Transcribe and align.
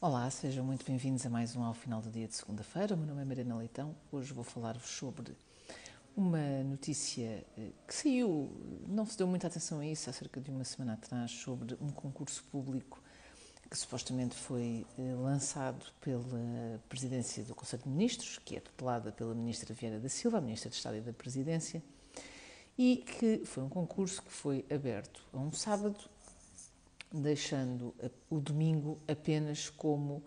Olá, 0.00 0.30
sejam 0.30 0.64
muito 0.64 0.86
bem-vindos 0.86 1.26
a 1.26 1.28
mais 1.28 1.56
um 1.56 1.64
ao 1.64 1.74
final 1.74 2.00
do 2.00 2.08
dia 2.08 2.28
de 2.28 2.36
segunda-feira. 2.36 2.94
O 2.94 2.96
meu 2.96 3.08
nome 3.08 3.20
é 3.20 3.24
Mariana 3.24 3.56
Leitão. 3.56 3.96
Hoje 4.12 4.32
vou 4.32 4.44
falar-vos 4.44 4.88
sobre 4.88 5.36
uma 6.16 6.62
notícia 6.62 7.44
eh, 7.58 7.70
que 7.84 7.92
saiu, 7.92 8.48
não 8.86 9.04
se 9.04 9.18
deu 9.18 9.26
muita 9.26 9.48
atenção 9.48 9.80
a 9.80 9.86
isso, 9.86 10.08
há 10.08 10.12
cerca 10.12 10.40
de 10.40 10.52
uma 10.52 10.62
semana 10.62 10.92
atrás, 10.92 11.32
sobre 11.32 11.76
um 11.80 11.90
concurso 11.90 12.44
público 12.44 13.02
que 13.68 13.76
supostamente 13.76 14.36
foi 14.36 14.86
eh, 14.96 15.14
lançado 15.16 15.84
pela 16.00 16.80
Presidência 16.88 17.42
do 17.42 17.56
Conselho 17.56 17.82
de 17.82 17.88
Ministros, 17.88 18.38
que 18.38 18.54
é 18.54 18.60
tutelada 18.60 19.10
pela 19.10 19.34
Ministra 19.34 19.74
Vieira 19.74 19.98
da 19.98 20.08
Silva, 20.08 20.38
a 20.38 20.40
Ministra 20.40 20.70
de 20.70 20.76
Estado 20.76 20.98
e 20.98 21.00
da 21.00 21.12
Presidência, 21.12 21.82
e 22.78 22.98
que 22.98 23.44
foi 23.44 23.64
um 23.64 23.68
concurso 23.68 24.22
que 24.22 24.30
foi 24.30 24.64
aberto 24.70 25.26
a 25.32 25.38
um 25.38 25.50
sábado 25.50 25.98
deixando 27.12 27.94
o 28.28 28.40
domingo 28.40 28.98
apenas 29.08 29.70
como 29.70 30.22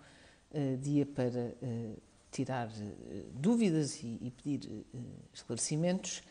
uh, 0.52 0.78
dia 0.78 1.06
para 1.06 1.56
uh, 1.62 2.02
tirar 2.32 2.68
uh, 2.68 3.32
dúvidas 3.34 4.02
e, 4.04 4.18
e 4.22 4.32
pedir 4.32 4.86
esclarecimentos. 5.34 6.24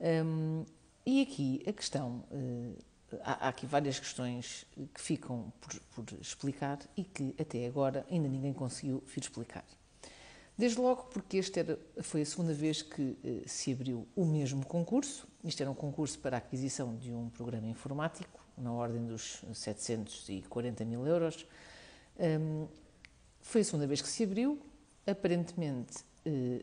Um, 0.00 0.64
e 1.04 1.22
aqui 1.22 1.62
a 1.66 1.72
questão, 1.72 2.24
há, 3.22 3.46
há, 3.46 3.48
aqui 3.48 3.66
várias 3.66 3.98
questões 3.98 4.66
que 4.94 5.00
ficam 5.00 5.52
por, 5.60 5.80
por, 6.04 6.20
explicar 6.20 6.78
e 6.96 7.02
que 7.02 7.34
até 7.38 7.66
agora 7.66 8.06
ainda 8.10 8.28
ninguém 8.28 8.52
conseguiu 8.52 9.02
vir 9.06 9.20
explicar. 9.20 9.64
Desde 10.60 10.78
logo 10.78 11.04
porque 11.04 11.38
esta 11.38 11.78
foi 12.02 12.20
a 12.20 12.26
segunda 12.26 12.52
vez 12.52 12.82
que 12.82 13.16
se 13.46 13.72
abriu 13.72 14.06
o 14.14 14.26
mesmo 14.26 14.62
concurso. 14.66 15.26
Isto 15.42 15.62
era 15.62 15.70
um 15.70 15.74
concurso 15.74 16.18
para 16.18 16.36
a 16.36 16.38
aquisição 16.38 16.94
de 16.98 17.14
um 17.14 17.30
programa 17.30 17.66
informático 17.66 18.38
na 18.58 18.70
ordem 18.70 19.06
dos 19.06 19.42
740 19.54 20.84
mil 20.84 21.06
euros. 21.06 21.46
Um, 22.18 22.68
foi 23.40 23.62
a 23.62 23.64
segunda 23.64 23.86
vez 23.86 24.02
que 24.02 24.08
se 24.08 24.22
abriu. 24.22 24.60
Aparentemente, 25.06 26.04
eh, 26.26 26.62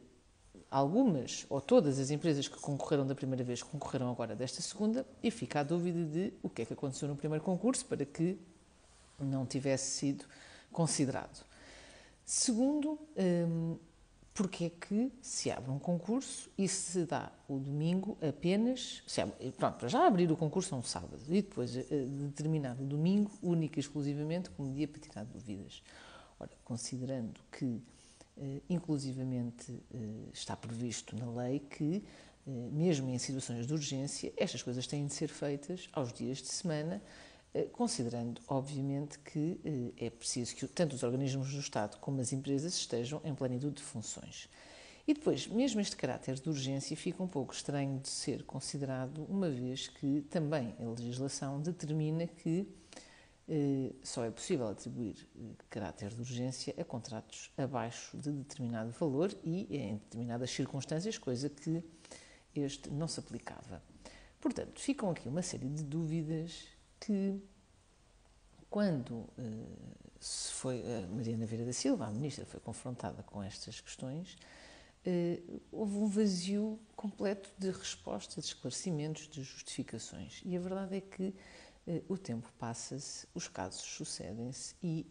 algumas 0.70 1.48
ou 1.50 1.59
todas 1.59 1.98
as 1.98 2.12
empresas 2.12 2.48
que 2.48 2.59
concorreram 2.59 3.08
da 3.08 3.16
primeira 3.16 3.44
vez 3.44 3.64
concorreram 3.64 4.12
agora 4.12 4.36
desta 4.36 4.62
segunda 4.62 5.08
e 5.23 5.31
fica 5.31 5.62
a 5.62 5.64
dúvida 5.64 6.06
de 6.06 6.34
o 6.44 6.52
que 6.52 6.62
é 6.62 6.66
que 6.66 6.73
aconteceu 6.73 7.08
no 7.08 7.16
primeiro 7.16 7.44
concurso 7.44 7.84
para 7.88 8.06
que 8.06 8.38
não 9.20 9.44
tivesse 9.44 9.90
sido 9.90 10.23
considerado. 10.72 11.47
Segundo, 12.30 13.00
um, 13.16 13.78
porque 14.33 14.66
é 14.66 14.70
que 14.70 15.09
se 15.22 15.50
abre 15.50 15.72
um 15.72 15.80
concurso 15.80 16.50
e 16.58 16.67
se 16.67 17.06
dá 17.06 17.31
o 17.47 17.58
domingo 17.58 18.17
apenas. 18.22 19.02
Se 19.08 19.22
abre, 19.22 19.50
pronto, 19.53 19.78
para 19.78 19.88
já 19.88 20.06
abrir 20.06 20.30
o 20.30 20.36
concurso 20.36 20.75
é 20.75 20.78
um 20.78 20.84
sábado 20.84 21.22
e 21.30 21.42
depois 21.42 21.78
eh, 21.78 21.86
determinado 21.89 22.84
domingo, 22.84 23.31
única 23.42 23.80
e 23.80 23.81
exclusivamente 23.81 24.50
como 24.50 24.73
dia 24.73 24.89
para 24.89 25.00
tirar 25.00 25.23
dúvidas. 25.23 25.81
Ora, 26.38 26.52
considerando 26.66 27.39
que, 27.50 27.81
eh, 28.38 28.62
inclusivamente, 28.69 29.72
eh, 29.94 30.30
está 30.34 30.53
previsto 30.58 31.16
na 31.16 31.31
lei 31.31 31.62
que, 31.62 32.03
mesmo 32.45 33.09
em 33.09 33.17
situações 33.17 33.66
de 33.66 33.73
urgência, 33.73 34.34
estas 34.36 34.62
coisas 34.62 34.86
têm 34.86 35.08
de 35.08 35.14
ser 35.14 35.30
feitas 35.30 35.88
aos 35.94 36.12
dias 36.12 36.39
de 36.39 36.50
semana 36.50 37.02
considerando, 37.72 38.42
obviamente, 38.48 39.17
que 39.20 39.59
eh, 39.64 40.06
é 40.06 40.09
preciso 40.09 40.56
que 40.56 40.67
tanto 40.67 40.95
os 40.95 41.03
organismos 41.03 41.52
do 41.52 41.59
Estado 41.59 41.98
como 41.98 42.22
as 42.22 42.31
empresas 42.34 42.76
estejam 42.76 43.22
em 43.23 43.34
plenitude 43.34 43.76
de 43.76 43.84
funções. 43.84 44.50
E 45.08 45.14
depois, 45.14 45.48
mesmo 45.48 45.80
este 45.80 45.95
caráter 45.95 46.36
de 46.36 46.50
urgência 46.50 46.95
fica 46.98 47.23
um 47.23 47.28
pouco 47.28 47.53
estranho 47.53 48.00
de 48.00 48.09
ser 48.09 48.44
considerado, 48.44 49.25
uma 49.30 49.50
vez 49.50 49.88
que 49.88 50.22
também 50.30 50.75
a 50.80 50.84
legislação 50.84 51.62
determina 51.62 52.28
que 52.28 52.68
eh, 53.48 53.94
só 54.03 54.25
é 54.25 54.30
possível 54.30 54.68
atribuir 54.68 55.25
eh, 55.36 55.64
caráter 55.70 56.09
de 56.09 56.20
urgência 56.20 56.75
a 56.78 56.84
contratos 56.84 57.50
abaixo 57.58 58.18
de 58.18 58.31
determinado 58.31 58.92
valor 58.92 59.34
e 59.45 59.78
em 59.78 59.94
determinadas 59.95 60.52
circunstâncias, 60.52 61.18
coisa 61.18 61.50
que 61.50 61.81
este 62.53 62.90
não 62.90 63.08
se 63.08 63.20
aplicava. 63.22 63.81
Portanto, 64.41 64.79
ficam 64.79 65.09
aqui 65.09 65.29
uma 65.29 65.41
série 65.41 65.69
de 65.69 65.84
dúvidas 65.84 66.68
que 67.00 67.41
quando 68.69 69.12
uh, 69.12 69.28
se 70.19 70.52
foi 70.52 70.81
a 70.81 71.08
Mariana 71.08 71.46
Vieira 71.46 71.66
da 71.66 71.74
Silva, 71.74 72.06
a 72.06 72.12
ministra, 72.12 72.46
foi 72.46 72.59
confrontada 72.59 73.24
com 73.24 73.41
estas 73.41 73.80
questões, 73.80 74.38
uh, 75.06 75.62
houve 75.72 75.97
um 75.97 76.08
vazio 76.08 76.80
completo 76.96 77.52
de 77.58 77.72
respostas, 77.72 78.44
de 78.44 78.50
esclarecimentos, 78.50 79.28
de 79.28 79.41
justificações. 79.41 80.41
E 80.46 80.56
a 80.56 80.59
verdade 80.59 80.97
é 80.97 81.02
que 81.02 81.34
o 82.09 82.18
tempo 82.18 82.52
passa-se, 82.59 83.25
os 83.34 83.47
casos 83.47 83.79
sucedem-se 83.79 84.75
e 84.84 85.08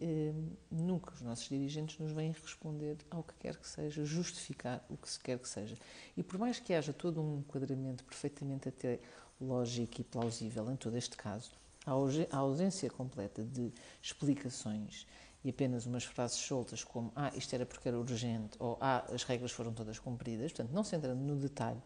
nunca 0.70 1.14
os 1.14 1.22
nossos 1.22 1.48
dirigentes 1.48 1.98
nos 1.98 2.12
vêm 2.12 2.32
responder 2.32 2.98
ao 3.10 3.22
que 3.22 3.32
quer 3.36 3.56
que 3.56 3.66
seja, 3.66 4.04
justificar 4.04 4.84
o 4.90 4.96
que 4.98 5.10
se 5.10 5.18
quer 5.18 5.38
que 5.38 5.48
seja. 5.48 5.74
E 6.14 6.22
por 6.22 6.38
mais 6.38 6.60
que 6.60 6.74
haja 6.74 6.92
todo 6.92 7.22
um 7.22 7.38
enquadramento 7.38 8.04
perfeitamente 8.04 8.68
até 8.68 9.00
lógico 9.40 10.02
e 10.02 10.04
plausível 10.04 10.70
em 10.70 10.76
todo 10.76 10.98
este 10.98 11.16
caso, 11.16 11.52
a 11.86 12.36
ausência 12.36 12.90
completa 12.90 13.44
de 13.44 13.72
explicações 14.02 15.06
e 15.44 15.50
apenas 15.50 15.86
umas 15.86 16.04
frases 16.04 16.38
soltas 16.38 16.82
como 16.82 17.12
ah, 17.14 17.30
isto 17.36 17.54
era 17.54 17.64
porque 17.64 17.88
era 17.88 17.98
urgente 17.98 18.56
ou 18.58 18.76
ah, 18.80 19.04
as 19.12 19.22
regras 19.22 19.52
foram 19.52 19.72
todas 19.72 19.98
cumpridas, 19.98 20.52
portanto, 20.52 20.72
não 20.72 20.82
se 20.82 20.96
entrando 20.96 21.20
no 21.20 21.36
detalhe 21.36 21.80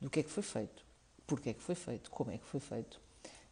do 0.00 0.08
que 0.08 0.20
é 0.20 0.22
que 0.22 0.30
foi 0.30 0.42
feito, 0.42 0.84
porque 1.26 1.50
é 1.50 1.54
que 1.54 1.62
foi 1.62 1.74
feito, 1.74 2.10
como 2.10 2.30
é 2.30 2.38
que 2.38 2.46
foi 2.46 2.60
feito, 2.60 3.00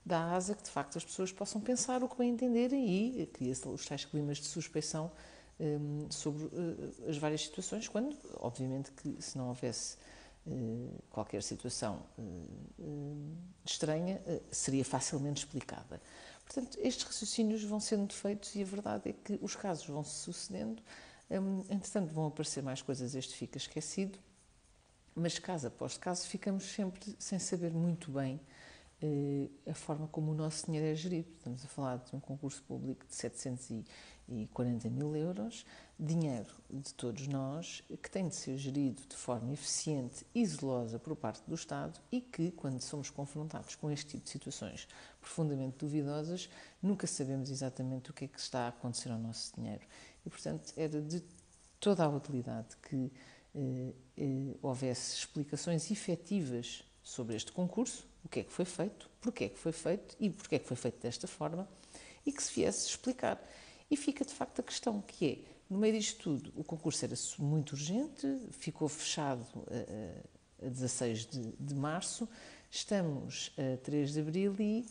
dá 0.04 0.32
asa 0.34 0.54
que 0.54 0.62
de 0.62 0.70
facto 0.70 0.96
as 0.96 1.04
pessoas 1.04 1.30
possam 1.30 1.60
pensar 1.60 2.02
o 2.02 2.08
que 2.08 2.16
bem 2.16 2.30
entenderem 2.30 3.20
e 3.20 3.26
cria-se 3.26 3.68
os 3.68 3.84
tais 3.84 4.04
climas 4.04 4.38
de 4.38 4.46
suspeição 4.46 5.10
um, 5.60 6.10
sobre 6.10 6.44
uh, 6.44 7.08
as 7.08 7.16
várias 7.16 7.42
situações, 7.42 7.88
quando, 7.88 8.16
obviamente, 8.36 8.90
que 8.92 9.20
se 9.20 9.38
não 9.38 9.48
houvesse 9.48 9.96
eh, 9.96 10.00
qualquer 11.10 11.42
situação 11.42 12.02
eh, 12.18 12.22
eh, 12.78 12.84
estranha 13.64 14.20
seria 14.50 14.84
facilmente 14.84 15.44
explicada. 15.44 16.00
Portanto, 16.44 16.78
estes 16.80 17.04
raciocínios 17.04 17.64
vão 17.64 17.80
sendo 17.80 18.12
feitos 18.12 18.54
e 18.54 18.62
a 18.62 18.66
verdade 18.66 19.08
é 19.08 19.12
que 19.12 19.38
os 19.40 19.56
casos 19.56 19.86
vão 19.86 20.04
se 20.04 20.16
sucedendo, 20.16 20.82
entretanto 21.70 22.12
vão 22.12 22.26
aparecer 22.26 22.62
mais 22.62 22.82
coisas, 22.82 23.14
este 23.14 23.34
fica 23.34 23.56
esquecido, 23.56 24.18
mas 25.14 25.38
caso 25.38 25.68
após 25.68 25.96
caso 25.96 26.26
ficamos 26.26 26.64
sempre 26.64 27.16
sem 27.18 27.38
saber 27.38 27.72
muito 27.72 28.10
bem 28.10 28.38
a 29.66 29.74
forma 29.74 30.08
como 30.08 30.32
o 30.32 30.34
nosso 30.34 30.66
dinheiro 30.66 30.86
é 30.86 30.94
gerido. 30.94 31.28
Estamos 31.36 31.64
a 31.64 31.68
falar 31.68 31.98
de 31.98 32.14
um 32.14 32.20
concurso 32.20 32.62
público 32.62 33.06
de 33.06 33.14
740 33.14 34.88
mil 34.88 35.14
euros, 35.14 35.66
dinheiro 35.98 36.50
de 36.70 36.94
todos 36.94 37.28
nós, 37.28 37.82
que 38.02 38.10
tem 38.10 38.28
de 38.28 38.34
ser 38.34 38.56
gerido 38.56 39.02
de 39.08 39.16
forma 39.16 39.52
eficiente 39.52 40.26
e 40.34 40.46
zelosa 40.46 40.98
por 40.98 41.14
parte 41.16 41.42
do 41.46 41.54
Estado 41.54 42.00
e 42.10 42.20
que, 42.20 42.50
quando 42.52 42.80
somos 42.80 43.10
confrontados 43.10 43.74
com 43.74 43.90
este 43.90 44.12
tipo 44.12 44.24
de 44.24 44.30
situações 44.30 44.88
profundamente 45.20 45.78
duvidosas, 45.78 46.48
nunca 46.82 47.06
sabemos 47.06 47.50
exatamente 47.50 48.10
o 48.10 48.14
que 48.14 48.24
é 48.24 48.28
que 48.28 48.40
está 48.40 48.66
a 48.66 48.68
acontecer 48.68 49.10
ao 49.10 49.18
nosso 49.18 49.54
dinheiro. 49.54 49.82
E, 50.24 50.30
portanto, 50.30 50.72
era 50.76 51.00
de 51.02 51.22
toda 51.78 52.04
a 52.04 52.08
utilidade 52.08 52.76
que 52.88 53.12
eh, 53.54 53.92
eh, 54.16 54.56
houvesse 54.62 55.18
explicações 55.18 55.90
efetivas 55.90 56.82
sobre 57.02 57.36
este 57.36 57.52
concurso, 57.52 58.08
o 58.24 58.28
que 58.28 58.40
é 58.40 58.44
que 58.44 58.52
foi 58.52 58.64
feito, 58.64 59.08
porquê 59.20 59.44
é 59.44 59.48
que 59.48 59.58
foi 59.58 59.72
feito 59.72 60.16
e 60.18 60.30
porquê 60.30 60.56
é 60.56 60.58
que 60.58 60.66
foi 60.66 60.76
feito 60.76 61.00
desta 61.00 61.26
forma, 61.26 61.68
e 62.24 62.32
que 62.32 62.42
se 62.42 62.52
viesse 62.54 62.88
explicar. 62.88 63.40
E 63.90 63.96
fica 63.96 64.24
de 64.24 64.32
facto 64.32 64.60
a 64.60 64.62
questão 64.62 65.00
que 65.02 65.26
é, 65.26 65.38
no 65.68 65.78
meio 65.78 65.92
disto 65.98 66.22
tudo, 66.22 66.52
o 66.56 66.64
concurso 66.64 67.04
era 67.04 67.14
muito 67.38 67.72
urgente, 67.72 68.26
ficou 68.52 68.88
fechado 68.88 69.46
a, 70.62 70.66
a 70.66 70.68
16 70.68 71.26
de, 71.26 71.52
de 71.60 71.74
março, 71.74 72.28
estamos 72.70 73.52
a 73.58 73.76
3 73.78 74.12
de 74.12 74.20
abril 74.20 74.54
e 74.58 74.86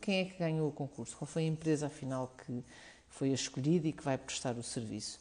quem 0.00 0.18
é 0.18 0.24
que 0.24 0.36
ganhou 0.38 0.68
o 0.68 0.72
concurso? 0.72 1.16
Qual 1.16 1.26
foi 1.26 1.44
a 1.44 1.46
empresa, 1.46 1.86
afinal, 1.86 2.34
que 2.44 2.64
foi 3.08 3.30
a 3.30 3.34
escolhida 3.34 3.86
e 3.86 3.92
que 3.92 4.02
vai 4.02 4.18
prestar 4.18 4.58
o 4.58 4.62
serviço? 4.62 5.20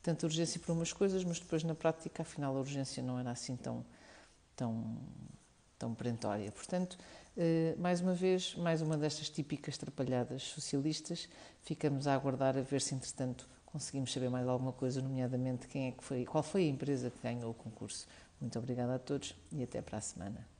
Tanta 0.00 0.26
urgência 0.26 0.60
para 0.60 0.72
umas 0.72 0.92
coisas, 0.92 1.24
mas 1.24 1.40
depois 1.40 1.64
na 1.64 1.74
prática, 1.74 2.22
afinal, 2.22 2.56
a 2.56 2.60
urgência 2.60 3.02
não 3.02 3.18
era 3.18 3.32
assim 3.32 3.56
tão, 3.56 3.84
tão 4.54 4.96
tão 5.78 5.94
perentória. 5.94 6.50
Portanto, 6.50 6.98
eh, 7.36 7.74
mais 7.78 8.00
uma 8.00 8.14
vez, 8.14 8.54
mais 8.56 8.82
uma 8.82 8.96
destas 8.96 9.28
típicas 9.28 9.78
trapalhadas 9.78 10.42
socialistas, 10.42 11.28
ficamos 11.62 12.06
a 12.06 12.14
aguardar 12.14 12.56
a 12.58 12.62
ver 12.62 12.80
se, 12.80 12.94
entretanto, 12.94 13.48
conseguimos 13.64 14.12
saber 14.12 14.28
mais 14.28 14.48
alguma 14.48 14.72
coisa, 14.72 15.00
nomeadamente 15.00 15.68
quem 15.68 15.88
é 15.88 15.92
que 15.92 16.02
foi, 16.02 16.24
qual 16.24 16.42
foi 16.42 16.62
a 16.62 16.68
empresa 16.68 17.10
que 17.10 17.22
ganhou 17.22 17.50
o 17.50 17.54
concurso. 17.54 18.06
Muito 18.40 18.58
obrigada 18.58 18.94
a 18.94 18.98
todos 18.98 19.34
e 19.52 19.62
até 19.62 19.80
para 19.80 19.98
a 19.98 20.00
semana. 20.00 20.57